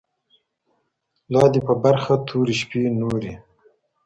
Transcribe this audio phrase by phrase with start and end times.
[1.31, 3.33] لادي په برخه توري شپې نوري